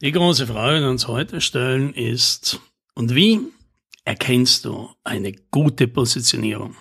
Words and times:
Die 0.00 0.10
große 0.10 0.48
Frage, 0.48 0.78
die 0.78 0.82
wir 0.82 0.90
uns 0.90 1.06
heute 1.06 1.40
stellen, 1.40 1.94
ist, 1.94 2.58
und 2.94 3.14
wie 3.14 3.40
erkennst 4.04 4.64
du 4.64 4.90
eine 5.04 5.32
gute 5.52 5.86
Positionierung? 5.86 6.74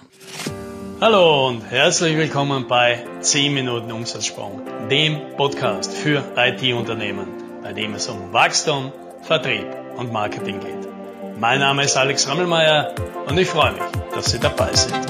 Hallo 0.99 1.49
und 1.49 1.61
herzlich 1.61 2.17
willkommen 2.17 2.67
bei 2.67 3.05
10 3.21 3.53
Minuten 3.53 3.91
Umsatzsprung, 3.91 4.63
dem 4.89 5.19
Podcast 5.37 5.93
für 5.93 6.23
IT-Unternehmen, 6.35 7.27
bei 7.61 7.71
dem 7.71 7.93
es 7.93 8.07
um 8.07 8.33
Wachstum, 8.33 8.91
Vertrieb 9.21 9.67
und 9.95 10.11
Marketing 10.11 10.59
geht. 10.59 11.39
Mein 11.39 11.59
Name 11.59 11.83
ist 11.83 11.95
Alex 11.95 12.27
Rammelmeier 12.27 12.95
und 13.27 13.37
ich 13.37 13.47
freue 13.47 13.73
mich, 13.73 13.83
dass 14.15 14.31
Sie 14.31 14.39
dabei 14.39 14.73
sind. 14.73 15.07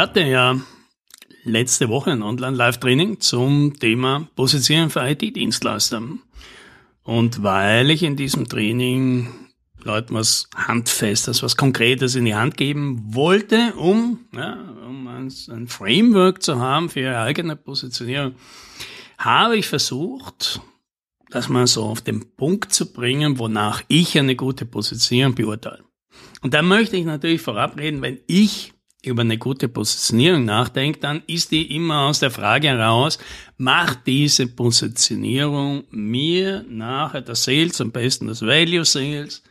Hatte 0.00 0.22
ja 0.22 0.58
letzte 1.44 1.90
Woche 1.90 2.10
ein 2.10 2.22
Online-Live-Training 2.22 3.20
zum 3.20 3.78
Thema 3.78 4.26
Positionieren 4.34 4.88
für 4.88 5.06
IT-Dienstleister. 5.06 6.00
Und 7.02 7.42
weil 7.42 7.90
ich 7.90 8.02
in 8.02 8.16
diesem 8.16 8.48
Training 8.48 9.28
Leuten 9.82 10.14
was 10.14 10.48
Handfestes, 10.56 11.42
was 11.42 11.58
Konkretes 11.58 12.14
in 12.14 12.24
die 12.24 12.34
Hand 12.34 12.56
geben 12.56 13.14
wollte, 13.14 13.74
um, 13.74 14.20
ja, 14.32 14.54
um 14.88 15.06
ein, 15.06 15.68
Framework 15.68 16.42
zu 16.42 16.58
haben 16.58 16.88
für 16.88 17.00
ihre 17.00 17.18
eigene 17.18 17.54
Positionierung, 17.56 18.36
habe 19.18 19.58
ich 19.58 19.66
versucht, 19.66 20.62
das 21.28 21.50
mal 21.50 21.66
so 21.66 21.84
auf 21.84 22.00
den 22.00 22.36
Punkt 22.36 22.72
zu 22.72 22.90
bringen, 22.90 23.38
wonach 23.38 23.82
ich 23.88 24.18
eine 24.18 24.34
gute 24.34 24.64
Positionierung 24.64 25.34
beurteile. 25.34 25.84
Und 26.40 26.54
da 26.54 26.62
möchte 26.62 26.96
ich 26.96 27.04
natürlich 27.04 27.42
verabreden, 27.42 28.00
wenn 28.00 28.18
ich 28.26 28.72
über 29.02 29.22
eine 29.22 29.38
gute 29.38 29.68
Positionierung 29.68 30.44
nachdenkt, 30.44 31.02
dann 31.04 31.22
ist 31.26 31.52
die 31.52 31.74
immer 31.74 32.02
aus 32.06 32.20
der 32.20 32.30
Frage 32.30 32.68
heraus, 32.68 33.18
macht 33.56 34.06
diese 34.06 34.46
Positionierung 34.46 35.84
mir 35.90 36.64
nachher 36.68 37.22
das 37.22 37.44
Sales, 37.44 37.80
am 37.80 37.92
besten 37.92 38.26
das 38.26 38.42
Value 38.42 38.84
Sales, 38.84 39.42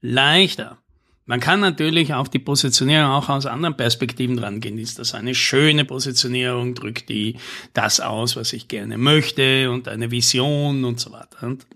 leichter. 0.00 0.78
Man 1.26 1.40
kann 1.40 1.60
natürlich 1.60 2.12
auf 2.12 2.28
die 2.28 2.38
Positionierung 2.38 3.10
auch 3.10 3.30
aus 3.30 3.46
anderen 3.46 3.76
Perspektiven 3.76 4.38
rangehen. 4.38 4.76
Ist 4.76 4.98
das 4.98 5.14
eine 5.14 5.34
schöne 5.34 5.86
Positionierung? 5.86 6.74
Drückt 6.74 7.08
die 7.08 7.36
das 7.72 8.00
aus, 8.00 8.36
was 8.36 8.52
ich 8.52 8.68
gerne 8.68 8.98
möchte 8.98 9.70
und 9.70 9.88
eine 9.88 10.10
Vision 10.10 10.84
und 10.84 11.00
so 11.00 11.12
weiter. 11.12 11.46
Und 11.46 11.66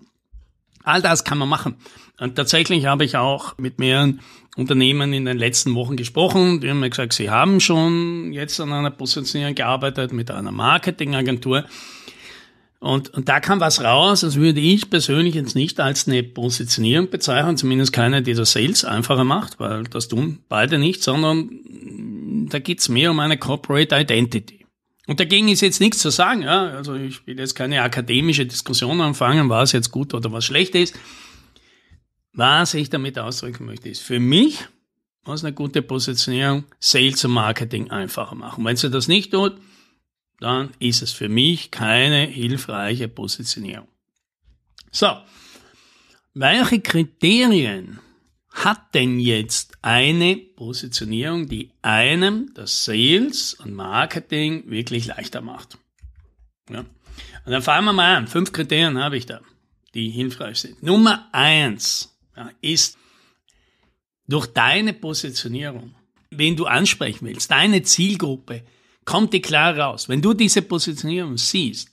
all 0.83 1.01
das 1.01 1.23
kann 1.23 1.37
man 1.37 1.49
machen. 1.49 1.75
Und 2.19 2.35
tatsächlich 2.35 2.85
habe 2.85 3.05
ich 3.05 3.15
auch 3.15 3.57
mit 3.57 3.79
mehreren 3.79 4.19
Unternehmen 4.57 5.13
in 5.13 5.25
den 5.25 5.37
letzten 5.37 5.73
Wochen 5.75 5.95
gesprochen. 5.95 6.59
Die 6.59 6.69
haben 6.69 6.81
mir 6.81 6.89
gesagt, 6.89 7.13
sie 7.13 7.29
haben 7.29 7.59
schon 7.59 8.33
jetzt 8.33 8.59
an 8.59 8.73
einer 8.73 8.91
Positionierung 8.91 9.55
gearbeitet 9.55 10.11
mit 10.11 10.29
einer 10.31 10.51
Marketingagentur. 10.51 11.65
Und, 12.79 13.09
und 13.09 13.27
da 13.27 13.41
kam 13.41 13.59
was 13.59 13.83
raus, 13.83 14.21
das 14.21 14.35
würde 14.35 14.61
ich 14.61 14.89
persönlich 14.89 15.35
jetzt 15.35 15.53
nicht 15.53 15.81
als 15.81 16.07
eine 16.07 16.23
Positionierung 16.23 17.09
bezeichnen, 17.09 17.57
zumindest 17.57 17.91
keine, 17.91 18.21
die 18.21 18.33
das 18.33 18.53
Sales 18.53 18.85
einfacher 18.85 19.25
macht, 19.25 19.59
weil 19.59 19.83
das 19.83 20.07
tun 20.07 20.39
beide 20.47 20.77
nicht, 20.79 21.03
sondern 21.03 21.49
da 22.49 22.59
geht's 22.59 22.87
mehr 22.87 23.11
um 23.11 23.19
eine 23.19 23.37
Corporate 23.37 23.93
Identity. 23.93 24.58
Und 25.09 25.19
dagegen 25.19 25.47
ist 25.47 25.61
jetzt 25.61 25.79
nichts 25.79 25.97
zu 25.97 26.11
sagen, 26.11 26.43
ja. 26.43 26.67
Also 26.67 26.93
ich 26.93 27.25
will 27.25 27.39
jetzt 27.39 27.55
keine 27.55 27.81
akademische 27.81 28.45
Diskussion 28.45 29.01
anfangen, 29.01 29.49
was 29.49 29.71
jetzt 29.71 29.89
gut 29.89 30.13
oder 30.13 30.31
was 30.31 30.45
schlecht 30.45 30.75
ist. 30.75 30.93
Was 32.31 32.75
ich 32.75 32.91
damit 32.91 33.17
ausdrücken 33.17 33.65
möchte, 33.65 33.89
ist 33.89 34.03
für 34.03 34.19
mich, 34.19 34.67
was 35.23 35.43
eine 35.43 35.51
gute 35.51 35.81
Positionierung, 35.81 36.65
Sales 36.79 37.25
und 37.25 37.31
Marketing 37.31 37.89
einfacher 37.89 38.35
machen. 38.35 38.63
Wenn 38.63 38.75
sie 38.75 38.91
das 38.91 39.07
nicht 39.07 39.31
tut, 39.31 39.53
dann 40.41 40.69
ist 40.77 41.01
es 41.01 41.11
für 41.11 41.27
mich 41.27 41.71
keine 41.71 42.27
hilfreiche 42.27 43.07
Positionierung. 43.07 43.87
So, 44.91 45.17
welche 46.35 46.81
Kriterien 46.81 47.97
hat 48.51 48.93
denn 48.95 49.19
jetzt 49.19 49.77
eine 49.81 50.35
Positionierung, 50.35 51.47
die 51.47 51.71
einem 51.81 52.51
das 52.53 52.83
Sales 52.85 53.53
und 53.53 53.73
Marketing 53.73 54.69
wirklich 54.69 55.05
leichter 55.05 55.41
macht? 55.41 55.77
Ja. 56.69 56.79
Und 56.79 57.51
dann 57.51 57.61
fangen 57.61 57.85
wir 57.85 57.93
mal 57.93 58.15
an. 58.15 58.27
Fünf 58.27 58.51
Kriterien 58.51 58.97
habe 58.97 59.17
ich 59.17 59.25
da, 59.25 59.41
die 59.93 60.09
hilfreich 60.09 60.59
sind. 60.59 60.83
Nummer 60.83 61.29
eins 61.31 62.17
ja, 62.35 62.51
ist 62.61 62.97
durch 64.27 64.47
deine 64.47 64.93
Positionierung, 64.93 65.95
wen 66.29 66.55
du 66.55 66.65
ansprechen 66.65 67.27
willst, 67.27 67.49
deine 67.51 67.81
Zielgruppe, 67.81 68.63
kommt 69.05 69.33
die 69.33 69.41
klar 69.41 69.77
raus. 69.77 70.07
Wenn 70.07 70.21
du 70.21 70.33
diese 70.33 70.61
Positionierung 70.61 71.37
siehst, 71.37 71.89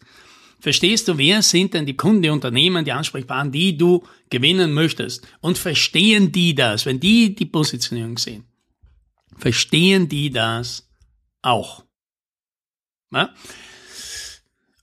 verstehst 0.61 1.09
du, 1.09 1.19
wer 1.19 1.43
sind 1.43 1.75
denn 1.75 1.87
die 1.87 1.97
Kunden, 1.97 2.23
die 2.23 2.31
Unternehmen, 2.31 2.85
die 2.85 2.93
Ansprechpartner, 2.93 3.53
die 3.53 3.77
du 3.77 4.05
gewinnen 4.31 4.73
möchtest? 4.73 5.27
Und 5.41 5.59
verstehen 5.59 6.33
die 6.33 6.55
das, 6.55 6.87
wenn 6.87 7.01
die 7.01 7.35
die 7.35 7.47
Positionierung 7.47 8.19
sehen? 8.19 8.45
Verstehen 9.39 10.09
die 10.09 10.31
das 10.31 10.89
auch? 11.43 11.85
Ja? 13.13 13.31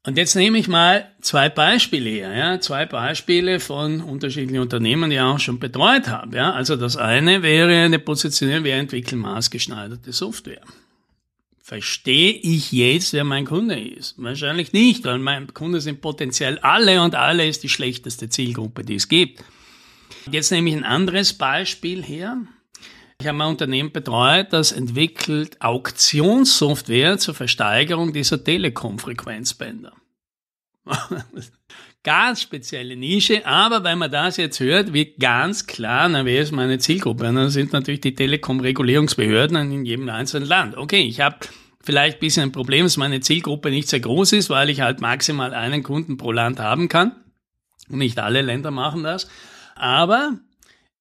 Und 0.05 0.17
jetzt 0.17 0.35
nehme 0.35 0.57
ich 0.57 0.67
mal 0.67 1.09
zwei 1.21 1.47
Beispiele 1.47 2.09
her, 2.09 2.35
ja, 2.35 2.59
zwei 2.59 2.85
Beispiele 2.85 3.61
von 3.61 4.01
unterschiedlichen 4.01 4.61
Unternehmen, 4.61 5.09
die 5.09 5.15
ich 5.15 5.21
auch 5.21 5.39
schon 5.39 5.59
betreut 5.59 6.09
habe, 6.09 6.35
ja. 6.35 6.51
Also 6.51 6.75
das 6.75 6.97
eine 6.97 7.41
wäre 7.41 7.85
eine 7.85 7.99
Positionierung, 7.99 8.65
wir 8.65 8.75
entwickeln 8.75 9.21
maßgeschneiderte 9.21 10.11
Software. 10.11 10.61
Verstehe 11.65 12.33
ich 12.33 12.73
jetzt, 12.73 13.13
wer 13.13 13.23
mein 13.23 13.45
Kunde 13.45 13.79
ist? 13.79 14.21
Wahrscheinlich 14.21 14.73
nicht, 14.73 15.05
weil 15.05 15.17
mein 15.19 15.53
Kunde 15.53 15.79
sind 15.79 16.01
potenziell 16.01 16.59
alle 16.59 17.01
und 17.01 17.15
alle 17.15 17.47
ist 17.47 17.63
die 17.63 17.69
schlechteste 17.69 18.27
Zielgruppe, 18.27 18.83
die 18.83 18.95
es 18.95 19.07
gibt. 19.07 19.45
Jetzt 20.29 20.51
nehme 20.51 20.69
ich 20.69 20.75
ein 20.75 20.83
anderes 20.83 21.31
Beispiel 21.31 22.03
her. 22.03 22.41
Ich 23.21 23.27
habe 23.27 23.41
ein 23.41 23.49
Unternehmen 23.49 23.93
betreut, 23.93 24.51
das 24.51 24.73
entwickelt 24.73 25.61
Auktionssoftware 25.61 27.17
zur 27.17 27.33
Versteigerung 27.33 28.11
dieser 28.11 28.43
Telekom-Frequenzbänder. 28.43 29.93
Ganz 32.03 32.41
spezielle 32.41 32.95
Nische, 32.95 33.45
aber 33.45 33.83
wenn 33.83 33.97
man 33.97 34.11
das 34.11 34.37
jetzt 34.37 34.59
hört, 34.59 34.93
wird 34.93 35.19
ganz 35.19 35.65
klar, 35.67 36.09
na, 36.09 36.25
wer 36.25 36.41
ist 36.41 36.51
meine 36.51 36.77
Zielgruppe? 36.77 37.27
Und 37.27 37.35
dann 37.35 37.49
sind 37.49 37.73
natürlich 37.73 38.01
die 38.01 38.13
Telekom-Regulierungsbehörden 38.13 39.71
in 39.71 39.85
jedem 39.85 40.09
einzelnen 40.09 40.47
Land. 40.47 40.75
Okay, 40.77 41.01
ich 41.01 41.21
habe 41.21 41.37
vielleicht 41.81 42.17
ein 42.17 42.19
bisschen 42.19 42.43
ein 42.43 42.51
Problem, 42.51 42.85
dass 42.85 42.97
meine 42.97 43.21
Zielgruppe 43.21 43.69
nicht 43.69 43.87
sehr 43.87 44.01
groß 44.01 44.33
ist, 44.33 44.49
weil 44.49 44.69
ich 44.69 44.81
halt 44.81 45.01
maximal 45.01 45.53
einen 45.53 45.83
Kunden 45.83 46.17
pro 46.17 46.31
Land 46.31 46.59
haben 46.59 46.89
kann. 46.89 47.13
Und 47.89 47.99
nicht 47.99 48.19
alle 48.19 48.41
Länder 48.41 48.71
machen 48.71 49.03
das. 49.03 49.29
Aber 49.75 50.39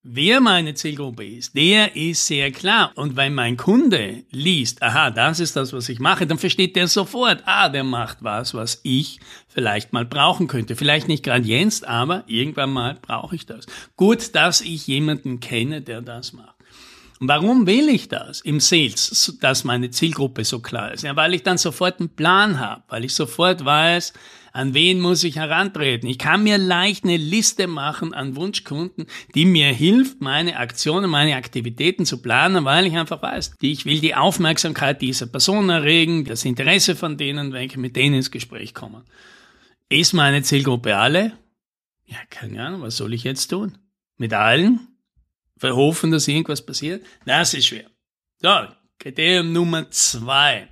Wer 0.05 0.41
meine 0.41 0.75
Zielgruppe 0.75 1.25
ist, 1.25 1.55
der 1.55 1.95
ist 1.95 2.27
sehr 2.27 2.51
klar. 2.51 2.91
Und 2.97 3.15
wenn 3.15 3.35
mein 3.35 3.57
Kunde 3.57 4.25
liest, 4.33 4.83
aha, 4.83 5.13
das 5.13 5.39
ist 5.39 5.55
das, 5.55 5.73
was 5.73 5.89
ich 5.89 6.01
mache, 6.01 6.27
dann 6.27 6.39
versteht 6.39 6.75
der 6.75 6.89
sofort, 6.89 7.45
ah, 7.47 7.69
der 7.69 7.85
macht 7.85 8.19
was, 8.21 8.53
was 8.53 8.81
ich 8.83 9.21
vielleicht 9.47 9.93
mal 9.93 10.05
brauchen 10.05 10.49
könnte. 10.49 10.75
Vielleicht 10.75 11.07
nicht 11.07 11.23
gerade 11.23 11.47
jetzt, 11.47 11.87
aber 11.87 12.25
irgendwann 12.27 12.71
mal 12.71 12.99
brauche 13.01 13.37
ich 13.37 13.47
das. 13.47 13.67
Gut, 13.95 14.35
dass 14.35 14.61
ich 14.61 14.89
jemanden 14.89 15.39
kenne, 15.39 15.83
der 15.83 16.03
das 16.03 16.33
macht. 16.33 16.57
Warum 17.25 17.69
will 17.69 17.89
ich 17.89 18.09
das 18.09 18.41
im 18.41 18.59
Sales, 18.59 19.39
dass 19.41 19.63
meine 19.63 19.91
Zielgruppe 19.91 20.45
so 20.45 20.59
klar 20.59 20.93
ist? 20.93 21.05
Ja, 21.05 21.15
weil 21.15 21.35
ich 21.35 21.45
dann 21.45 21.57
sofort 21.57 22.01
einen 22.01 22.09
Plan 22.17 22.59
habe, 22.59 22.83
weil 22.89 23.05
ich 23.05 23.15
sofort 23.15 23.65
weiß, 23.65 24.13
an 24.53 24.75
wen 24.75 24.99
muss 24.99 25.23
ich 25.23 25.37
herantreten? 25.37 26.09
Ich 26.09 26.19
kann 26.19 26.43
mir 26.43 26.59
leicht 26.59 27.05
eine 27.05 27.17
Liste 27.17 27.69
machen 27.69 28.13
an 28.13 28.35
Wunschkunden, 28.35 29.07
die 29.37 29.45
mir 29.45 29.69
hilft, 29.69 30.21
meine 30.21 30.57
Aktionen, 30.57 31.09
meine 31.09 31.37
Aktivitäten 31.37 32.07
zu 32.07 32.21
planen, 32.21 32.65
weil 32.65 32.89
ich 32.89 32.97
einfach 32.97 33.23
weiß, 33.23 33.55
ich 33.61 33.87
will 33.87 34.01
die 34.01 34.17
Aufmerksamkeit 34.17 35.01
dieser 35.01 35.27
Person 35.27 35.69
erregen, 35.69 36.25
das 36.25 36.45
Interesse 36.45 36.97
von 36.97 37.19
denen, 37.19 37.53
wenn 37.53 37.67
ich 37.67 37.77
mit 37.77 37.95
denen 37.95 38.17
ins 38.17 38.33
Gespräch 38.33 38.75
komme. 38.75 39.05
Ist 39.89 40.13
meine 40.13 40.43
Zielgruppe 40.43 40.97
alle? 40.97 41.35
Ja, 42.05 42.19
keine 42.31 42.67
Ahnung, 42.67 42.83
was 42.83 42.97
soll 42.97 43.15
ich 43.15 43.23
jetzt 43.23 43.47
tun? 43.47 43.79
Mit 44.17 44.35
allen? 44.35 44.92
Verhoffen, 45.63 46.11
dass 46.11 46.27
irgendwas 46.27 46.61
passiert? 46.61 47.07
Das 47.25 47.55
ist 47.55 47.67
schwer. 47.67 47.89
So, 48.41 48.67
Kriterium 48.99 49.53
Nummer 49.53 49.89
zwei 49.93 50.67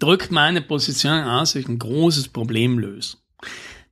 drückt 0.00 0.32
meine 0.32 0.62
Position 0.62 1.22
aus, 1.22 1.54
ich 1.54 1.68
ein 1.68 1.78
großes 1.78 2.30
Problem 2.30 2.80
löse. 2.80 3.18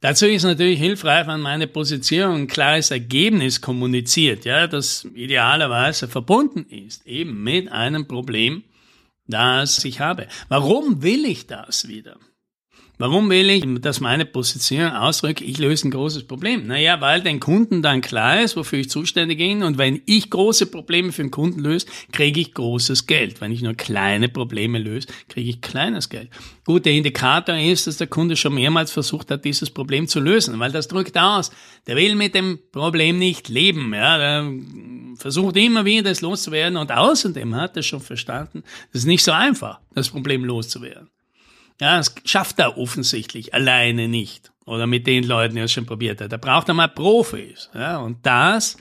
Dazu 0.01 0.27
ist 0.27 0.43
natürlich 0.43 0.81
hilfreich, 0.81 1.29
wenn 1.29 1.41
meine 1.41 1.69
Position 1.69 2.35
ein 2.35 2.47
klares 2.49 2.91
Ergebnis 2.91 3.61
kommuniziert, 3.61 4.45
ja, 4.45 4.67
das 4.67 5.05
idealerweise 5.15 6.09
verbunden 6.09 6.67
ist, 6.69 7.07
eben 7.07 7.41
mit 7.45 7.71
einem 7.71 8.09
Problem, 8.09 8.65
das 9.29 9.85
ich 9.85 10.01
habe. 10.01 10.27
Warum 10.49 11.01
will 11.01 11.25
ich 11.27 11.47
das 11.47 11.87
wieder? 11.87 12.17
Warum 13.01 13.31
will 13.31 13.49
ich, 13.49 13.65
dass 13.81 14.01
meine 14.01 14.27
Position 14.27 14.91
ausdrücke, 14.91 15.43
ich 15.43 15.57
löse 15.57 15.89
ein 15.89 15.91
großes 15.91 16.25
Problem? 16.25 16.67
Naja, 16.67 17.01
weil 17.01 17.23
den 17.23 17.41
Kunden 17.41 17.81
dann 17.81 18.03
klar 18.03 18.43
ist, 18.43 18.57
wofür 18.57 18.81
ich 18.81 18.91
zuständig 18.91 19.39
bin 19.39 19.63
und 19.63 19.79
wenn 19.79 20.03
ich 20.05 20.29
große 20.29 20.67
Probleme 20.67 21.11
für 21.11 21.23
den 21.23 21.31
Kunden 21.31 21.61
löse, 21.61 21.87
kriege 22.13 22.39
ich 22.39 22.53
großes 22.53 23.07
Geld. 23.07 23.41
Wenn 23.41 23.53
ich 23.53 23.63
nur 23.63 23.73
kleine 23.73 24.29
Probleme 24.29 24.79
löse, 24.79 25.09
kriege 25.31 25.49
ich 25.49 25.63
kleines 25.63 26.11
Geld. 26.11 26.29
Gut, 26.67 26.85
der 26.85 26.93
Indikator 26.93 27.57
ist, 27.57 27.87
dass 27.87 27.97
der 27.97 28.07
Kunde 28.07 28.37
schon 28.37 28.55
mehrmals 28.55 28.91
versucht 28.91 29.31
hat, 29.31 29.47
dieses 29.47 29.71
Problem 29.71 30.07
zu 30.07 30.21
lösen, 30.21 30.59
weil 30.59 30.71
das 30.71 30.87
drückt 30.87 31.17
aus. 31.17 31.51
Der 31.87 31.97
will 31.97 32.17
mit 32.17 32.35
dem 32.35 32.59
Problem 32.71 33.19
nicht 33.19 33.49
leben, 33.49 33.95
ja, 33.95 34.19
der 34.19 34.53
versucht 35.17 35.57
immer 35.57 35.87
wieder 35.87 36.11
das 36.11 36.21
loszuwerden 36.21 36.77
und 36.77 36.93
außerdem 36.93 37.55
hat 37.57 37.79
er 37.79 37.83
schon 37.83 38.03
verstanden, 38.03 38.63
das 38.93 39.01
ist 39.01 39.07
nicht 39.07 39.25
so 39.25 39.33
einfach, 39.33 39.81
das 39.95 40.11
Problem 40.11 40.45
loszuwerden. 40.45 41.09
Ja, 41.81 41.97
das 41.97 42.15
schafft 42.25 42.59
er 42.59 42.77
offensichtlich 42.79 43.55
alleine 43.55 44.07
nicht. 44.07 44.53
Oder 44.67 44.87
mit 44.87 45.07
den 45.07 45.25
Leuten, 45.25 45.55
die 45.55 45.63
er 45.63 45.69
schon 45.69 45.87
probiert 45.87 46.21
hat. 46.21 46.31
Da 46.31 46.37
braucht 46.37 46.69
er 46.69 46.75
mal 46.75 46.89
Profis. 46.89 47.71
Ja, 47.75 47.99
und 47.99 48.25
das 48.25 48.77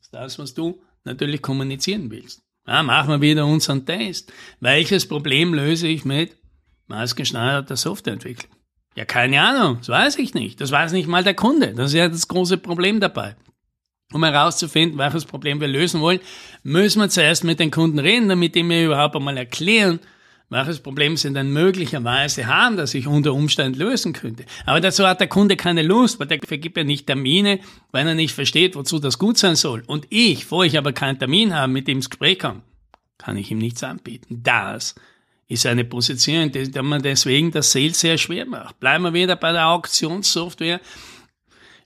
ist 0.00 0.12
das, 0.12 0.38
was 0.38 0.54
du 0.54 0.82
natürlich 1.04 1.42
kommunizieren 1.42 2.10
willst. 2.10 2.42
Ja, 2.66 2.82
machen 2.82 3.10
wir 3.10 3.20
wieder 3.20 3.46
unseren 3.46 3.84
Test. 3.84 4.32
Welches 4.60 5.06
Problem 5.06 5.54
löse 5.54 5.86
ich 5.86 6.04
mit 6.04 6.36
maßgeschneiderter 6.88 7.76
Softwareentwicklung? 7.76 8.52
Ja, 8.96 9.04
keine 9.04 9.40
Ahnung, 9.40 9.78
das 9.78 9.88
weiß 9.88 10.18
ich 10.18 10.34
nicht. 10.34 10.60
Das 10.60 10.70
weiß 10.70 10.92
nicht 10.92 11.08
mal 11.08 11.22
der 11.22 11.34
Kunde. 11.34 11.74
Das 11.74 11.88
ist 11.88 11.94
ja 11.94 12.08
das 12.08 12.26
große 12.26 12.58
Problem 12.58 13.00
dabei. 13.00 13.36
Um 14.12 14.24
herauszufinden, 14.24 14.98
welches 14.98 15.24
Problem 15.24 15.60
wir 15.60 15.68
lösen 15.68 16.00
wollen, 16.00 16.18
müssen 16.64 17.00
wir 17.00 17.08
zuerst 17.08 17.44
mit 17.44 17.60
den 17.60 17.70
Kunden 17.70 18.00
reden, 18.00 18.28
damit 18.28 18.56
die 18.56 18.64
mir 18.64 18.84
überhaupt 18.84 19.14
einmal 19.14 19.36
erklären, 19.36 20.00
welches 20.50 20.80
Problem 20.80 21.16
sie 21.16 21.32
denn 21.32 21.52
möglicherweise 21.52 22.46
haben, 22.46 22.76
das 22.76 22.92
ich 22.94 23.06
unter 23.06 23.32
Umständen 23.32 23.78
lösen 23.78 24.12
könnte. 24.12 24.44
Aber 24.66 24.80
dazu 24.80 25.06
hat 25.06 25.20
der 25.20 25.28
Kunde 25.28 25.56
keine 25.56 25.82
Lust, 25.82 26.18
weil 26.18 26.26
der 26.26 26.40
vergibt 26.46 26.76
ja 26.76 26.84
nicht 26.84 27.06
Termine, 27.06 27.60
weil 27.92 28.06
er 28.06 28.14
nicht 28.14 28.34
versteht, 28.34 28.74
wozu 28.74 28.98
das 28.98 29.18
gut 29.18 29.38
sein 29.38 29.56
soll. 29.56 29.82
Und 29.86 30.06
ich, 30.10 30.50
wo 30.50 30.62
ich 30.62 30.76
aber 30.76 30.92
keinen 30.92 31.18
Termin 31.18 31.54
habe, 31.54 31.72
mit 31.72 31.86
dem 31.88 31.98
ins 31.98 32.10
Gespräch 32.10 32.40
komme, 32.40 32.62
kann 33.16 33.36
ich 33.36 33.50
ihm 33.50 33.58
nichts 33.58 33.82
anbieten. 33.84 34.40
Das 34.42 34.96
ist 35.46 35.66
eine 35.66 35.84
Position, 35.84 36.50
die 36.50 36.70
man 36.82 37.02
deswegen 37.02 37.50
das 37.50 37.72
Sales 37.72 38.00
sehr 38.00 38.18
schwer 38.18 38.46
macht. 38.46 38.80
Bleiben 38.80 39.04
wir 39.04 39.12
wieder 39.12 39.36
bei 39.36 39.52
der 39.52 39.68
Auktionssoftware 39.68 40.80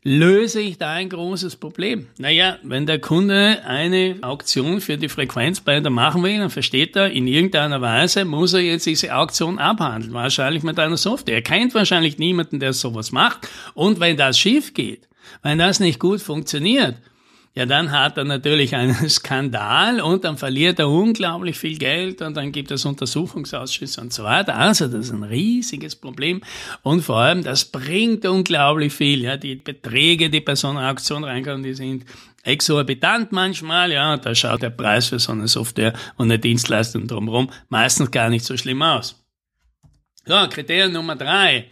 löse 0.05 0.61
ich 0.61 0.77
da 0.77 0.93
ein 0.93 1.09
großes 1.09 1.57
Problem? 1.57 2.07
Naja, 2.19 2.59
wenn 2.63 2.87
der 2.87 3.01
Kunde 3.01 3.63
eine 3.67 4.19
Auktion 4.21 4.81
für 4.81 4.99
die 4.99 5.09
Frequenzbänder 5.09 5.91
machen 5.91 6.23
will, 6.23 6.39
dann 6.39 6.51
versteht 6.51 6.95
er, 6.95 7.11
in 7.11 7.27
irgendeiner 7.27 7.81
Weise 7.81 8.27
muss 8.27 8.53
er 8.53 8.61
jetzt 8.61 8.87
diese 8.87 9.15
Auktion 9.17 9.59
abhandeln, 9.59 10.13
wahrscheinlich 10.13 10.63
mit 10.63 10.79
einer 10.79 10.99
Software. 10.99 11.37
Er 11.37 11.43
kennt 11.43 11.75
wahrscheinlich 11.75 12.19
niemanden, 12.19 12.61
der 12.61 12.75
sowas 12.75 13.13
macht. 13.13 13.49
Und 13.73 13.99
wenn 13.99 14.19
das 14.19 14.39
schief 14.39 14.75
geht, 14.75 15.09
wenn 15.43 15.59
das 15.59 15.81
nicht 15.81 15.99
gut 15.99 16.21
funktioniert, 16.21 16.97
ja, 17.57 17.67
dann 17.67 17.93
hat 17.93 18.19
er 18.19 18.25
natürlich 18.25 18.75
einen 18.75 19.09
Skandal 19.09 20.01
und 20.01 20.25
dann 20.25 20.37
verliert 20.37 20.81
er 20.81 20.89
unglaublich 20.89 21.57
viel 21.57 21.79
Geld 21.79 22.21
und 22.21 22.37
dann 22.37 22.51
gibt 22.51 22.73
es 22.73 22.85
Untersuchungsausschüsse 22.85 24.01
und 24.01 24.13
so 24.13 24.25
weiter. 24.25 24.57
Also 24.57 24.89
das 24.89 25.07
ist 25.07 25.13
ein 25.13 25.23
riesiges 25.23 25.95
Problem 25.95 26.43
und 26.83 27.03
vor 27.03 27.19
allem, 27.19 27.45
das 27.45 27.65
bringt 27.65 28.27
unglaublich 28.27 28.93
viel. 28.93 29.23
Ja, 29.23 29.37
die 29.37 29.55
Beträge, 29.55 30.31
die 30.31 30.41
bei 30.41 30.57
so 30.57 30.69
einer 30.69 30.91
Auktion 30.91 31.23
reinkommen, 31.23 31.63
die 31.63 31.75
sind 31.75 32.05
exorbitant 32.43 33.31
manchmal, 33.31 33.93
ja, 33.93 34.17
da 34.17 34.35
schaut 34.35 34.63
der 34.63 34.71
Preis 34.71 35.09
für 35.09 35.21
so 35.21 35.31
eine 35.31 35.47
Software 35.47 35.93
und 36.17 36.27
eine 36.27 36.41
Dienstleistung 36.41 37.07
drumherum 37.07 37.51
meistens 37.69 38.11
gar 38.11 38.31
nicht 38.31 38.45
so 38.45 38.57
schlimm 38.57 38.83
aus. 38.83 39.25
So, 40.27 40.35
Kriterium 40.49 40.93
Nummer 40.93 41.15
drei. 41.15 41.67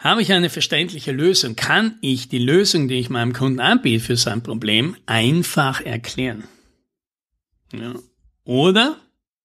Habe 0.00 0.22
ich 0.22 0.32
eine 0.32 0.48
verständliche 0.48 1.12
Lösung? 1.12 1.56
Kann 1.56 1.98
ich 2.00 2.30
die 2.30 2.38
Lösung, 2.38 2.88
die 2.88 2.98
ich 2.98 3.10
meinem 3.10 3.34
Kunden 3.34 3.60
anbiete 3.60 4.02
für 4.02 4.16
sein 4.16 4.42
Problem, 4.42 4.96
einfach 5.04 5.82
erklären? 5.82 6.44
Ja. 7.74 7.94
Oder, 8.44 8.96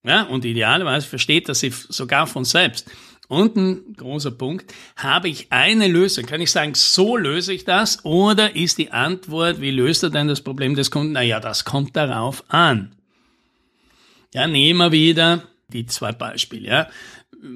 ja, 0.02 0.22
und 0.22 0.46
idealerweise 0.46 1.06
versteht 1.06 1.50
das 1.50 1.60
sie 1.60 1.70
sogar 1.70 2.26
von 2.26 2.46
selbst. 2.46 2.90
Und 3.28 3.56
ein 3.56 3.96
großer 3.96 4.30
Punkt, 4.30 4.72
habe 4.96 5.28
ich 5.28 5.48
eine 5.52 5.88
Lösung? 5.88 6.24
Kann 6.24 6.40
ich 6.40 6.50
sagen, 6.50 6.74
so 6.74 7.18
löse 7.18 7.52
ich 7.52 7.64
das? 7.64 8.02
Oder 8.06 8.56
ist 8.56 8.78
die 8.78 8.92
Antwort, 8.92 9.60
wie 9.60 9.72
löst 9.72 10.04
er 10.04 10.10
denn 10.10 10.28
das 10.28 10.40
Problem 10.40 10.74
des 10.74 10.90
Kunden? 10.90 11.12
Naja, 11.12 11.38
das 11.38 11.66
kommt 11.66 11.96
darauf 11.96 12.44
an. 12.48 12.94
Ja, 14.32 14.46
nehmen 14.46 14.78
wir 14.78 14.92
wieder 14.92 15.42
die 15.68 15.84
zwei 15.84 16.12
Beispiele. 16.12 16.66
Ja 16.66 16.88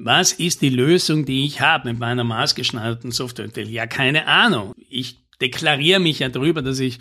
was 0.03 0.33
ist 0.33 0.61
die 0.61 0.69
Lösung, 0.69 1.25
die 1.25 1.45
ich 1.45 1.61
habe 1.61 1.89
mit 1.89 1.99
meiner 1.99 2.23
maßgeschneiderten 2.23 3.11
Software? 3.11 3.49
Ja, 3.67 3.87
keine 3.87 4.27
Ahnung. 4.27 4.73
Ich 4.89 5.17
deklariere 5.41 5.99
mich 5.99 6.19
ja 6.19 6.29
darüber, 6.29 6.61
dass 6.61 6.79
ich 6.79 6.99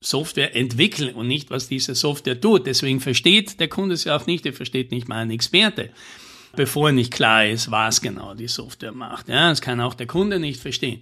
Software 0.00 0.56
entwickle 0.56 1.14
und 1.14 1.28
nicht, 1.28 1.50
was 1.50 1.68
diese 1.68 1.94
Software 1.94 2.40
tut. 2.40 2.66
Deswegen 2.66 3.00
versteht 3.00 3.60
der 3.60 3.68
Kunde 3.68 3.94
es 3.94 4.04
ja 4.04 4.16
auch 4.16 4.26
nicht, 4.26 4.44
er 4.46 4.52
versteht 4.52 4.90
nicht 4.90 5.08
mal 5.08 5.18
einen 5.18 5.30
Experte, 5.30 5.90
bevor 6.56 6.92
nicht 6.92 7.12
klar 7.12 7.46
ist, 7.46 7.70
was 7.70 8.00
genau 8.00 8.34
die 8.34 8.48
Software 8.48 8.92
macht. 8.92 9.28
Ja, 9.28 9.50
das 9.50 9.60
kann 9.60 9.80
auch 9.80 9.94
der 9.94 10.06
Kunde 10.06 10.38
nicht 10.40 10.60
verstehen. 10.60 11.00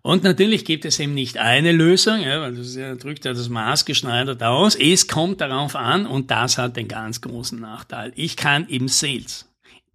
Und 0.00 0.22
natürlich 0.22 0.66
gibt 0.66 0.84
es 0.84 1.00
eben 1.00 1.14
nicht 1.14 1.38
eine 1.38 1.72
Lösung, 1.72 2.20
ja, 2.20 2.40
weil 2.40 2.54
das 2.54 2.74
ja, 2.74 2.94
drückt 2.94 3.24
ja 3.24 3.32
das 3.32 3.48
Maß 3.48 3.86
geschneidert 3.86 4.42
aus. 4.42 4.74
Es 4.74 5.08
kommt 5.08 5.40
darauf 5.40 5.76
an 5.76 6.06
und 6.06 6.30
das 6.30 6.58
hat 6.58 6.76
den 6.76 6.88
ganz 6.88 7.22
großen 7.22 7.58
Nachteil. 7.58 8.12
Ich 8.14 8.36
kann 8.36 8.66
im 8.66 8.88
Sales 8.88 9.46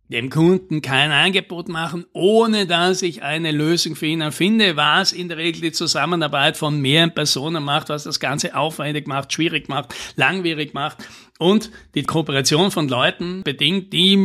dem 0.10 0.32
Kunden 0.32 0.82
kein 0.82 1.12
Angebot 1.12 1.70
machen, 1.70 2.06
ohne 2.14 2.66
dass 2.66 3.04
ich 3.04 3.22
eine 3.22 3.52
Lösung 3.52 3.96
für 3.96 4.08
ihn 4.08 4.22
erfinde, 4.22 4.76
was 4.76 5.14
in 5.14 5.30
der 5.30 5.38
Regel 5.38 5.62
die 5.62 5.72
Zusammenarbeit 5.72 6.58
von 6.58 6.82
mehreren 6.82 7.14
Personen 7.14 7.64
macht, 7.64 7.90
was 7.90 8.06
das 8.06 8.20
Ganze 8.20 8.56
aufwendig 8.56 9.08
macht, 9.08 9.32
schwierig 9.32 9.70
macht, 9.70 9.94
langwierig 10.16 10.74
macht 10.74 10.98
und 11.38 11.70
die 11.94 12.04
Kooperation 12.04 12.72
von 12.72 12.90
Leuten 12.90 13.44
bedingt, 13.44 13.94
die 13.94 14.18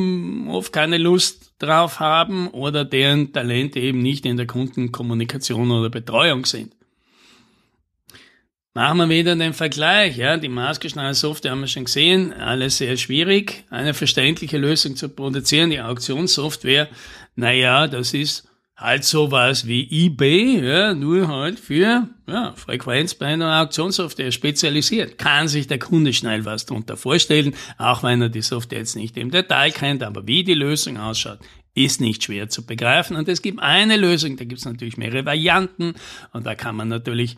oft 0.49 0.73
keine 0.73 0.97
Lust 0.97 1.53
drauf 1.59 2.01
haben 2.01 2.49
oder 2.49 2.87
deren 2.87 3.33
Talente 3.33 3.79
eben 3.79 3.99
nicht 3.99 4.25
in 4.25 4.39
der 4.39 4.47
Kundenkommunikation 4.47 5.71
oder 5.71 5.91
Betreuung 5.91 6.47
sind. 6.47 6.75
Machen 8.77 8.99
wir 8.99 9.09
wieder 9.09 9.37
den 9.37 9.55
Vergleich, 9.55 10.17
ja, 10.17 10.37
die 10.37 10.49
maßgeschneiderte 10.49 11.15
Software 11.15 11.53
haben 11.53 11.61
wir 11.61 11.69
schon 11.69 11.85
gesehen, 11.85 12.33
alles 12.33 12.79
sehr 12.79 12.97
schwierig, 12.97 13.63
eine 13.71 13.95
verständliche 13.95 14.59
Lösung 14.59 14.97
zu 14.97 15.09
produzieren, 15.09 15.71
die 15.71 15.81
Auktionssoftware, 15.81 16.89
naja, 17.37 17.87
das 17.87 18.13
ist 18.15 18.49
halt 18.77 19.05
sowas 19.05 19.69
wie 19.69 19.87
eBay, 20.07 20.61
ja, 20.61 20.93
nur 20.93 21.29
halt 21.29 21.61
für 21.61 22.09
ja, 22.27 22.53
Frequenzbänder 22.57 23.47
und 23.47 23.67
Auktionssoftware 23.67 24.33
spezialisiert. 24.33 25.19
Kann 25.19 25.47
sich 25.47 25.69
der 25.69 25.79
Kunde 25.79 26.13
schnell 26.13 26.45
was 26.45 26.67
darunter 26.67 26.97
vorstellen, 26.97 27.55
auch 27.79 28.03
wenn 28.03 28.23
er 28.23 28.29
die 28.29 28.43
Software 28.43 28.81
jetzt 28.81 28.97
nicht 28.97 29.17
im 29.17 29.31
Detail 29.31 29.71
kennt, 29.71 30.03
aber 30.03 30.27
wie 30.27 30.43
die 30.43 30.55
Lösung 30.55 30.97
ausschaut, 30.97 31.39
ist 31.75 32.01
nicht 32.01 32.25
schwer 32.25 32.49
zu 32.49 32.67
begreifen. 32.67 33.15
Und 33.15 33.29
es 33.29 33.41
gibt 33.41 33.61
eine 33.61 33.97
Lösung, 33.97 34.37
da 34.37 34.43
gibt 34.43 34.59
es 34.59 34.65
natürlich 34.65 34.97
mehrere 34.97 35.25
Varianten 35.25 35.95
und 36.33 36.45
da 36.45 36.57
kann 36.57 36.75
man 36.75 36.89
natürlich 36.89 37.37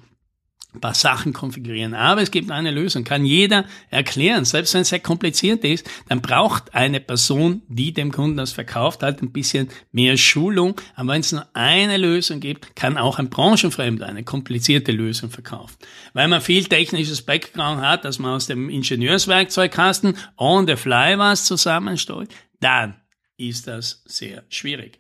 paar 0.80 0.95
Sachen 0.95 1.33
konfigurieren. 1.33 1.95
Aber 1.95 2.23
es 2.23 2.30
gibt 2.30 2.50
eine 2.50 2.71
Lösung, 2.71 3.04
kann 3.04 3.25
jeder 3.25 3.64
erklären. 3.90 4.45
Selbst 4.45 4.75
wenn 4.75 4.83
es 4.83 4.88
sehr 4.88 5.00
kompliziert 5.00 5.64
ist, 5.64 5.88
dann 6.09 6.21
braucht 6.21 6.75
eine 6.75 7.00
Person, 7.00 7.62
die 7.68 7.92
dem 7.92 8.12
Kunden 8.12 8.37
das 8.37 8.52
verkauft, 8.52 9.02
halt 9.02 9.23
ein 9.23 9.33
bisschen 9.33 9.68
mehr 9.92 10.16
Schulung. 10.16 10.80
Aber 10.95 11.12
wenn 11.12 11.21
es 11.21 11.33
nur 11.33 11.47
eine 11.54 11.97
Lösung 11.97 12.40
gibt, 12.40 12.76
kann 12.76 12.97
auch 12.97 13.18
ein 13.18 13.30
Branchenfremder 13.30 14.06
eine 14.06 14.25
komplizierte 14.25 14.92
Lösung 14.92 15.30
verkaufen. 15.30 15.76
Weil 16.12 16.28
man 16.28 16.40
viel 16.40 16.64
technisches 16.64 17.23
Background 17.23 17.80
hat, 17.80 18.04
dass 18.04 18.18
man 18.18 18.33
aus 18.35 18.47
dem 18.47 18.68
Ingenieurswerkzeugkasten 18.68 20.16
on 20.37 20.66
the 20.66 20.76
fly 20.76 21.18
was 21.18 21.45
zusammenstellt, 21.45 22.30
dann 22.61 22.97
ist 23.37 23.66
das 23.66 24.02
sehr 24.06 24.45
schwierig. 24.49 24.99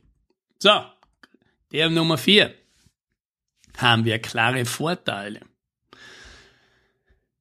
So, 0.58 0.82
der 1.72 1.90
Nummer 1.90 2.18
vier 2.18 2.54
haben 3.76 4.04
wir 4.04 4.18
klare 4.18 4.64
Vorteile. 4.64 5.40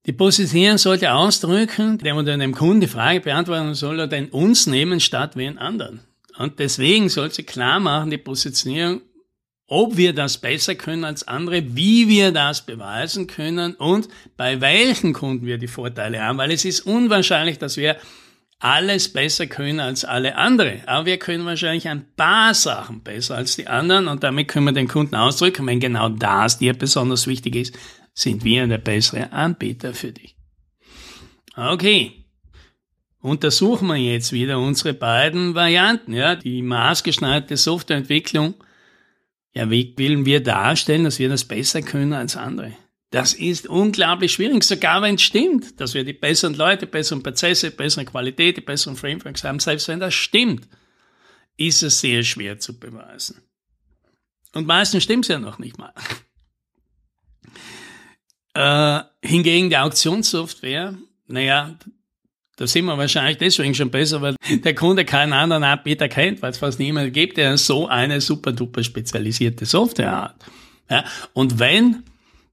Die 0.05 0.13
Positionierung 0.13 0.77
sollte 0.77 1.13
ausdrücken, 1.13 1.97
der 1.97 2.21
dem 2.21 2.53
Kunden 2.53 2.81
die 2.81 2.87
Frage 2.87 3.21
beantworten 3.21 3.73
soll 3.73 3.99
er 3.99 4.07
denn 4.07 4.29
uns 4.29 4.67
nehmen 4.67 4.99
statt 4.99 5.35
wen 5.35 5.57
anderen. 5.57 6.01
Und 6.37 6.59
deswegen 6.59 7.09
soll 7.09 7.31
sie 7.31 7.43
klar 7.43 7.79
machen, 7.79 8.11
die 8.11 8.19
Positionierung, 8.19 9.01
ob 9.67 9.97
wir 9.97 10.13
das 10.13 10.37
besser 10.37 10.75
können 10.75 11.05
als 11.05 11.27
andere, 11.27 11.75
wie 11.75 12.07
wir 12.07 12.31
das 12.31 12.63
beweisen 12.63 13.25
können 13.25 13.73
und 13.73 14.07
bei 14.37 14.61
welchen 14.61 15.13
Kunden 15.13 15.47
wir 15.47 15.57
die 15.57 15.67
Vorteile 15.67 16.21
haben, 16.21 16.37
weil 16.37 16.51
es 16.51 16.65
ist 16.65 16.81
unwahrscheinlich, 16.81 17.57
dass 17.57 17.75
wir 17.77 17.95
alles 18.59 19.11
besser 19.11 19.47
können 19.47 19.79
als 19.79 20.05
alle 20.05 20.35
andere. 20.35 20.81
Aber 20.85 21.07
wir 21.07 21.17
können 21.17 21.45
wahrscheinlich 21.45 21.87
ein 21.87 22.05
paar 22.15 22.53
Sachen 22.53 23.01
besser 23.01 23.35
als 23.37 23.55
die 23.55 23.67
anderen 23.67 24.07
und 24.07 24.23
damit 24.23 24.49
können 24.49 24.67
wir 24.67 24.71
den 24.71 24.87
Kunden 24.87 25.15
ausdrücken, 25.15 25.65
wenn 25.65 25.79
genau 25.79 26.09
das 26.09 26.59
dir 26.59 26.73
besonders 26.73 27.25
wichtig 27.25 27.55
ist, 27.55 27.75
sind 28.15 28.43
wir 28.43 28.65
der 28.65 28.79
bessere 28.79 29.31
Anbieter 29.31 29.93
für 29.93 30.11
dich. 30.11 30.35
Okay. 31.55 32.25
Untersuchen 33.19 33.87
wir 33.87 33.97
jetzt 33.97 34.31
wieder 34.31 34.59
unsere 34.59 34.93
beiden 34.93 35.53
Varianten, 35.53 36.13
ja, 36.13 36.35
die 36.35 36.61
maßgeschneiderte 36.61 37.57
Softwareentwicklung 37.57 38.53
Ja, 39.53 39.69
wie 39.69 39.95
wollen 39.97 40.25
wir 40.25 40.41
darstellen, 40.41 41.05
dass 41.05 41.19
wir 41.19 41.29
das 41.29 41.45
besser 41.45 41.81
können 41.81 42.13
als 42.13 42.37
andere? 42.37 42.73
Das 43.09 43.33
ist 43.33 43.67
unglaublich 43.67 44.33
schwierig, 44.33 44.63
sogar 44.63 45.01
wenn 45.01 45.15
es 45.15 45.21
stimmt, 45.21 45.79
dass 45.79 45.93
wir 45.93 46.03
die 46.03 46.13
besseren 46.13 46.53
Leute, 46.53 46.85
besseren 46.85 47.23
Prozesse, 47.23 47.71
bessere 47.71 48.05
Qualität, 48.05 48.57
die 48.57 48.61
besseren 48.61 48.97
Frameworks 48.97 49.43
haben. 49.43 49.59
Selbst 49.59 49.87
wenn 49.87 49.99
das 49.99 50.13
stimmt, 50.13 50.67
ist 51.57 51.83
es 51.83 52.01
sehr 52.01 52.23
schwer 52.23 52.59
zu 52.59 52.77
beweisen. 52.77 53.41
Und 54.53 54.67
meistens 54.67 55.03
stimmt 55.03 55.25
es 55.25 55.29
ja 55.29 55.39
noch 55.39 55.59
nicht 55.59 55.77
mal. 55.77 55.93
Äh, 58.55 59.01
hingegen 59.21 59.69
die 59.69 59.77
Auktionssoftware, 59.77 60.95
naja, 61.27 61.75
da 62.55 62.67
sind 62.67 62.85
wir 62.85 62.97
wahrscheinlich 62.97 63.37
deswegen 63.37 63.75
schon 63.75 63.91
besser, 63.91 64.21
weil 64.21 64.35
der 64.63 64.73
Kunde 64.73 65.03
keinen 65.03 65.33
anderen 65.33 65.63
Anbieter 65.63 66.07
kennt, 66.07 66.41
weil 66.41 66.51
es 66.51 66.57
fast 66.57 66.79
niemand 66.79 67.13
gibt, 67.13 67.37
der 67.37 67.57
so 67.57 67.87
eine 67.87 68.21
super 68.21 68.53
duper 68.53 68.83
spezialisierte 68.83 69.65
Software 69.65 70.21
hat. 70.21 70.35
Ja, 70.89 71.03
und 71.33 71.59
wenn 71.59 72.03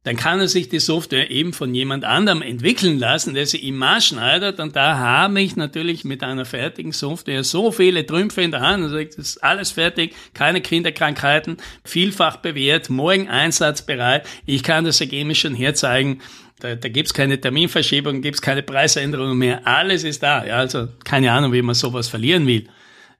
dann 0.05 0.17
kann 0.17 0.41
er 0.41 0.49
sich 0.49 0.69
die 0.69 0.81
Software 0.81 1.31
eben 1.31 1.53
von 1.53 1.73
jemand 1.75 2.05
anderem 2.05 2.43
entwickeln 2.43 2.99
lassen, 2.99 3.35
der 3.35 3.47
sie 3.47 3.59
ihm 3.59 3.77
maßschneidert. 3.77 4.59
Und 4.59 4.75
da 4.75 4.99
habe 4.99 5.41
ich 5.41 5.55
natürlich 5.55 6.05
mit 6.05 6.25
einer 6.25 6.45
fertigen 6.45 6.91
Software 6.91 7.45
so 7.45 7.71
viele 7.71 8.05
Trümpfe 8.05 8.43
in 8.43 8.51
der 8.51 8.63
Hand. 8.63 8.83
Also 8.83 9.03
das 9.03 9.15
ist 9.15 9.45
alles 9.45 9.71
fertig, 9.71 10.15
keine 10.35 10.61
Kinderkrankheiten, 10.61 11.59
vielfach 11.85 12.39
bewährt, 12.39 12.91
morgen 12.91 13.29
einsatzbereit. 13.29 14.27
Ich 14.45 14.65
kann 14.65 14.85
das 14.85 15.01
Ergebnis 15.01 15.39
schon 15.39 15.55
herzeigen. 15.55 16.21
Da, 16.59 16.75
da 16.75 16.89
gibt's 16.89 17.15
keine 17.15 17.41
Terminverschiebung, 17.41 18.23
gibt's 18.23 18.43
keine 18.43 18.65
Preisänderungen 18.65 19.39
mehr. 19.39 19.67
Alles 19.67 20.03
ist 20.03 20.23
da. 20.25 20.45
Ja, 20.45 20.57
also 20.57 20.89
keine 21.05 21.31
Ahnung, 21.31 21.53
wie 21.53 21.63
man 21.63 21.77
sowas 21.77 22.09
verlieren 22.09 22.47
will. 22.49 22.69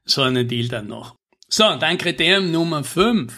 So 0.03 0.21
einen 0.21 0.49
Deal 0.49 0.67
dann 0.67 0.87
noch. 0.87 1.15
So, 1.47 1.75
dann 1.75 1.97
Kriterium 1.97 2.51
Nummer 2.51 2.83
5 2.83 3.33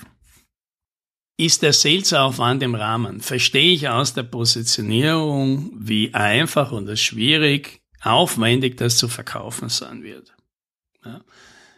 ist 1.37 1.61
der 1.61 1.73
Salesaufwand 1.73 2.63
im 2.63 2.75
Rahmen? 2.75 3.21
Verstehe 3.21 3.73
ich 3.73 3.89
aus 3.89 4.13
der 4.13 4.23
Positionierung, 4.23 5.71
wie 5.75 6.13
einfach 6.13 6.71
oder 6.71 6.95
schwierig, 6.95 7.81
aufwendig 8.01 8.77
das 8.77 8.97
zu 8.97 9.07
verkaufen 9.07 9.69
sein 9.69 10.03
wird? 10.03 10.33
Ja. 11.03 11.21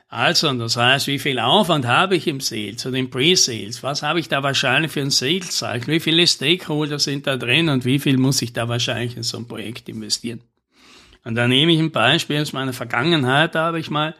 Also, 0.09 0.53
das 0.53 0.77
heißt, 0.77 1.07
wie 1.07 1.19
viel 1.19 1.37
Aufwand 1.37 1.85
habe 1.85 2.15
ich 2.15 2.27
im 2.27 2.39
Sales 2.39 2.85
oder 2.85 2.97
im 2.97 3.09
Pre-Sales? 3.09 3.83
Was 3.83 4.03
habe 4.03 4.21
ich 4.21 4.29
da 4.29 4.41
wahrscheinlich 4.41 4.91
für 4.91 5.01
ein 5.01 5.09
Sales-Cycle? 5.09 5.95
Wie 5.95 5.99
viele 5.99 6.25
Stakeholder 6.25 6.97
sind 6.97 7.27
da 7.27 7.35
drin 7.35 7.67
und 7.67 7.83
wie 7.83 7.99
viel 7.99 8.17
muss 8.17 8.41
ich 8.41 8.53
da 8.53 8.69
wahrscheinlich 8.69 9.17
in 9.17 9.23
so 9.23 9.37
ein 9.37 9.47
Projekt 9.47 9.89
investieren? 9.89 10.41
Und 11.25 11.35
da 11.35 11.45
nehme 11.49 11.73
ich 11.73 11.79
ein 11.79 11.91
Beispiel 11.91 12.41
aus 12.41 12.53
meiner 12.53 12.71
Vergangenheit, 12.71 13.53
da 13.55 13.65
habe 13.65 13.81
ich 13.81 13.89
mal 13.89 14.15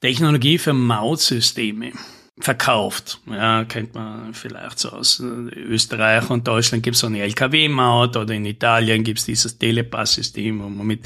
Technologie 0.00 0.58
für 0.58 0.72
Mautsysteme 0.72 1.92
verkauft. 2.38 3.20
Ja, 3.30 3.64
kennt 3.64 3.94
man 3.94 4.32
vielleicht 4.32 4.78
so 4.78 4.88
aus 4.90 5.20
Österreich 5.20 6.30
und 6.30 6.48
Deutschland 6.48 6.82
gibt 6.82 6.94
es 6.94 7.00
so 7.00 7.06
eine 7.06 7.20
LKW-Maut 7.20 8.16
oder 8.16 8.32
in 8.32 8.46
Italien 8.46 9.04
gibt 9.04 9.18
es 9.18 9.26
dieses 9.26 9.58
Telepass-System, 9.58 10.60
wo 10.60 10.68
man 10.68 10.86
mit 10.86 11.00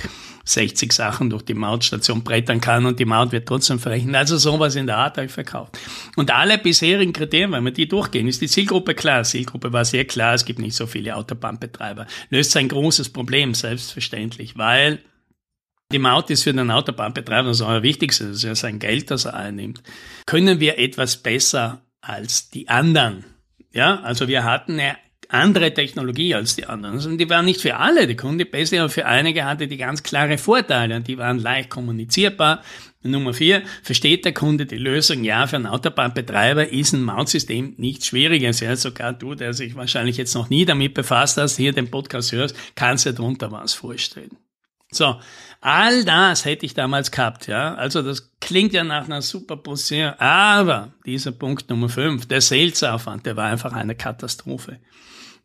60 0.44 0.92
Sachen 0.92 1.28
durch 1.28 1.42
die 1.42 1.54
Mautstation 1.54 2.22
brettern 2.22 2.60
kann 2.60 2.86
und 2.86 3.00
die 3.00 3.04
Maut 3.04 3.32
wird 3.32 3.48
trotzdem 3.48 3.80
verrechnet. 3.80 4.14
Also 4.14 4.38
sowas 4.38 4.76
in 4.76 4.86
der 4.86 4.98
Art 4.98 5.16
habe 5.16 5.26
ich 5.26 5.32
verkauft. 5.32 5.76
Und 6.14 6.30
alle 6.30 6.58
bisherigen 6.58 7.12
Kriterien, 7.12 7.50
wenn 7.50 7.64
wir 7.64 7.72
die 7.72 7.88
durchgehen, 7.88 8.28
ist 8.28 8.40
die 8.40 8.48
Zielgruppe 8.48 8.94
klar. 8.94 9.24
Zielgruppe 9.24 9.72
war 9.72 9.84
sehr 9.84 10.04
klar, 10.04 10.34
es 10.34 10.44
gibt 10.44 10.60
nicht 10.60 10.76
so 10.76 10.86
viele 10.86 11.16
Autobahnbetreiber. 11.16 12.06
Löst 12.30 12.56
ein 12.56 12.68
großes 12.68 13.08
Problem, 13.08 13.52
selbstverständlich, 13.52 14.56
weil 14.56 15.00
die 15.92 15.98
Maut 15.98 16.30
ist 16.30 16.42
für 16.42 16.52
den 16.52 16.70
Autobahnbetreiber 16.70 17.48
das 17.48 17.62
Allerwichtigste, 17.62 18.28
das 18.28 18.38
ist 18.38 18.42
ja 18.44 18.54
sein 18.54 18.78
Geld, 18.78 19.10
das 19.10 19.24
er 19.24 19.34
einnimmt. 19.34 19.82
Können 20.26 20.60
wir 20.60 20.78
etwas 20.78 21.16
besser 21.16 21.82
als 22.00 22.50
die 22.50 22.68
anderen? 22.68 23.24
Ja, 23.72 24.00
also 24.00 24.26
wir 24.26 24.44
hatten 24.44 24.72
eine 24.74 24.96
andere 25.28 25.74
Technologie 25.74 26.34
als 26.34 26.56
die 26.56 26.66
anderen. 26.66 26.94
Also 26.94 27.14
die 27.16 27.28
waren 27.28 27.44
nicht 27.44 27.60
für 27.60 27.76
alle 27.76 28.06
die 28.06 28.16
Kunde 28.16 28.46
besser, 28.46 28.80
aber 28.80 28.88
für 28.88 29.06
einige 29.06 29.44
hatte 29.44 29.68
die 29.68 29.76
ganz 29.76 30.02
klare 30.02 30.38
Vorteile 30.38 30.96
und 30.96 31.08
die 31.08 31.18
waren 31.18 31.38
leicht 31.38 31.70
kommunizierbar. 31.70 32.62
Nummer 33.02 33.32
vier, 33.32 33.62
versteht 33.82 34.24
der 34.24 34.34
Kunde 34.34 34.66
die 34.66 34.78
Lösung? 34.78 35.22
Ja, 35.22 35.46
für 35.46 35.56
einen 35.56 35.66
Autobahnbetreiber 35.66 36.72
ist 36.72 36.92
ein 36.92 37.02
Mautsystem 37.02 37.74
nichts 37.76 38.06
Schwieriges. 38.06 38.60
Ja, 38.60 38.74
sogar 38.74 39.12
du, 39.12 39.34
der 39.34 39.52
sich 39.52 39.76
wahrscheinlich 39.76 40.16
jetzt 40.16 40.34
noch 40.34 40.50
nie 40.50 40.64
damit 40.64 40.94
befasst 40.94 41.36
hast, 41.36 41.56
hier 41.56 41.72
den 41.72 41.90
Podcast 41.90 42.32
hörst, 42.32 42.56
kannst 42.74 43.06
dir 43.06 43.12
darunter 43.12 43.52
was 43.52 43.74
vorstellen. 43.74 44.36
So, 44.92 45.16
all 45.60 46.04
das 46.04 46.44
hätte 46.44 46.64
ich 46.64 46.74
damals 46.74 47.10
gehabt, 47.10 47.48
ja. 47.48 47.74
Also 47.74 48.02
das 48.02 48.30
klingt 48.40 48.72
ja 48.72 48.84
nach 48.84 49.06
einer 49.06 49.22
super 49.22 49.56
Position, 49.56 50.14
aber 50.18 50.92
dieser 51.04 51.32
Punkt 51.32 51.68
Nummer 51.68 51.88
5, 51.88 52.26
der 52.26 52.40
Salesaufwand, 52.40 53.26
der 53.26 53.36
war 53.36 53.50
einfach 53.50 53.72
eine 53.72 53.94
Katastrophe. 53.94 54.78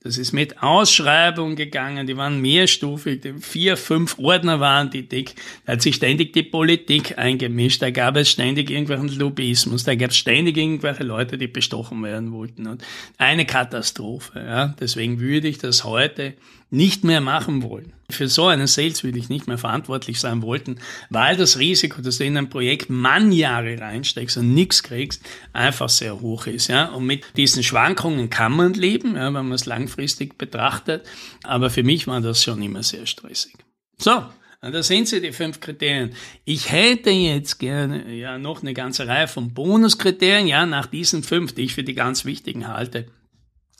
Das 0.03 0.17
ist 0.17 0.31
mit 0.31 0.63
Ausschreibungen 0.63 1.55
gegangen, 1.55 2.07
die 2.07 2.17
waren 2.17 2.41
mehrstufig, 2.41 3.21
vier, 3.39 3.77
fünf 3.77 4.17
Ordner 4.17 4.59
waren 4.59 4.89
die 4.89 5.07
dick. 5.07 5.35
Da 5.65 5.73
hat 5.73 5.83
sich 5.83 5.95
ständig 5.95 6.33
die 6.33 6.41
Politik 6.41 7.19
eingemischt, 7.19 7.83
da 7.83 7.91
gab 7.91 8.15
es 8.15 8.31
ständig 8.31 8.71
irgendwelchen 8.71 9.09
Lobbyismus, 9.09 9.83
da 9.83 9.93
gab 9.93 10.09
es 10.09 10.17
ständig 10.17 10.57
irgendwelche 10.57 11.03
Leute, 11.03 11.37
die 11.37 11.47
bestochen 11.47 12.01
werden 12.03 12.31
wollten. 12.31 12.65
Und 12.65 12.83
eine 13.19 13.45
Katastrophe. 13.45 14.39
Ja. 14.39 14.75
Deswegen 14.79 15.19
würde 15.19 15.47
ich 15.47 15.59
das 15.59 15.83
heute 15.83 16.33
nicht 16.71 17.03
mehr 17.03 17.21
machen 17.21 17.61
wollen. 17.61 17.93
Für 18.11 18.27
so 18.27 18.47
einen 18.47 18.67
Sales 18.67 19.03
würde 19.03 19.19
ich 19.19 19.29
nicht 19.29 19.47
mehr 19.47 19.57
verantwortlich 19.57 20.19
sein 20.19 20.41
wollten, 20.41 20.79
weil 21.09 21.37
das 21.37 21.57
Risiko, 21.57 22.01
dass 22.01 22.17
du 22.17 22.25
in 22.25 22.37
ein 22.37 22.49
Projekt 22.49 22.89
Mannjahre 22.89 23.79
reinsteckst 23.79 24.37
und 24.37 24.53
nichts 24.53 24.83
kriegst, 24.83 25.23
einfach 25.53 25.89
sehr 25.89 26.21
hoch 26.21 26.47
ist. 26.47 26.67
Ja? 26.67 26.85
Und 26.85 27.05
mit 27.05 27.25
diesen 27.37 27.63
Schwankungen 27.63 28.29
kann 28.29 28.53
man 28.53 28.73
leben, 28.73 29.15
ja, 29.15 29.25
wenn 29.25 29.33
man 29.33 29.51
es 29.53 29.65
langfristig 29.65 30.37
betrachtet. 30.37 31.05
Aber 31.43 31.69
für 31.69 31.83
mich 31.83 32.07
war 32.07 32.21
das 32.21 32.43
schon 32.43 32.61
immer 32.61 32.83
sehr 32.83 33.05
stressig. 33.05 33.55
So, 33.97 34.23
da 34.61 34.83
sind 34.83 35.07
sie, 35.07 35.21
die 35.21 35.31
fünf 35.31 35.59
Kriterien. 35.59 36.13
Ich 36.45 36.71
hätte 36.71 37.09
jetzt 37.09 37.59
gerne 37.59 38.13
ja 38.13 38.37
noch 38.37 38.61
eine 38.61 38.73
ganze 38.73 39.07
Reihe 39.07 39.27
von 39.27 39.53
Bonuskriterien, 39.53 40.47
ja, 40.47 40.65
nach 40.65 40.85
diesen 40.85 41.23
fünf, 41.23 41.53
die 41.53 41.63
ich 41.63 41.73
für 41.73 41.83
die 41.83 41.95
ganz 41.95 42.25
wichtigen 42.25 42.67
halte 42.67 43.07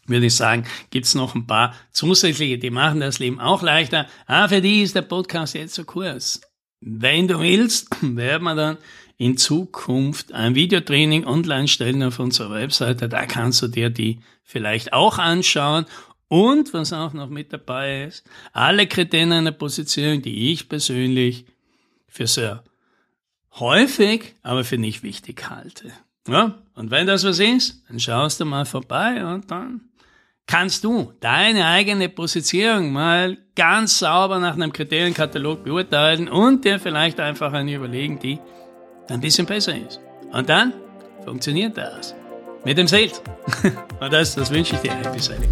würde 0.08 0.28
ich 0.28 0.36
sagen, 0.36 0.66
gibt's 0.90 1.16
noch 1.16 1.36
ein 1.36 1.48
paar 1.48 1.76
zusätzliche, 1.92 2.58
die 2.58 2.70
machen 2.70 3.00
das 3.00 3.20
Leben 3.20 3.40
auch 3.40 3.62
leichter. 3.62 4.08
Ah, 4.26 4.48
für 4.48 4.62
die 4.62 4.82
ist 4.82 4.96
der 4.96 5.04
Podcast 5.04 5.56
jetzt 5.56 5.76
so 5.76 5.84
kurz. 5.84 6.42
Wenn 6.80 7.28
du 7.28 7.40
willst, 7.40 7.90
werden 8.02 8.44
wir 8.44 8.56
dann 8.56 8.78
in 9.18 9.38
Zukunft 9.38 10.34
ein 10.34 10.56
Videotraining 10.56 11.26
online 11.26 11.68
stellen 11.68 12.02
auf 12.02 12.20
unserer 12.20 12.56
Webseite. 12.56 13.08
Da 13.08 13.26
kannst 13.28 13.62
du 13.62 13.68
dir 13.68 13.92
die 13.92 14.20
vielleicht 14.44 14.94
auch 14.94 15.20
anschauen. 15.20 15.86
Und 16.28 16.74
was 16.74 16.94
auch 16.94 17.14
noch 17.14 17.30
mit 17.30 17.52
dabei 17.54 18.06
ist, 18.06 18.26
alle 18.54 18.88
Kriterien 18.88 19.34
einer 19.34 19.52
Position, 19.52 20.22
die 20.22 20.52
ich 20.52 20.70
persönlich 20.70 21.46
für 22.08 22.26
sehr 22.26 22.64
häufig, 23.60 24.34
aber 24.42 24.64
für 24.64 24.78
nicht 24.78 25.04
wichtig 25.04 25.50
halte. 25.50 25.92
Ja, 26.28 26.58
und 26.74 26.90
wenn 26.90 27.06
das 27.06 27.24
was 27.24 27.40
ist, 27.40 27.84
dann 27.90 28.00
schaust 28.00 28.40
du 28.40 28.46
mal 28.46 28.66
vorbei 28.66 29.26
und 29.26 29.52
dann 29.52 29.82
kannst 30.52 30.84
du 30.84 31.14
deine 31.22 31.66
eigene 31.66 32.10
Positionierung 32.10 32.92
mal 32.92 33.38
ganz 33.56 34.00
sauber 34.00 34.38
nach 34.38 34.56
einem 34.56 34.74
Kriterienkatalog 34.74 35.64
beurteilen 35.64 36.28
und 36.28 36.66
dir 36.66 36.78
vielleicht 36.78 37.22
einfach 37.22 37.54
eine 37.54 37.74
überlegen, 37.74 38.20
die 38.20 38.38
ein 39.08 39.22
bisschen 39.22 39.46
besser 39.46 39.74
ist. 39.78 40.02
Und 40.34 40.50
dann 40.50 40.74
funktioniert 41.24 41.78
das. 41.78 42.14
Mit 42.66 42.78
dem 42.78 42.88
Sales. 42.88 43.22
Und 44.00 44.14
das, 44.14 44.36
das 44.36 44.52
wünsche 44.52 44.76
ich 44.76 44.82
dir. 44.82 44.92
Happy 44.92 45.20
Selling. 45.20 45.50